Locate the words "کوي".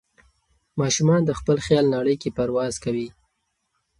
2.83-3.07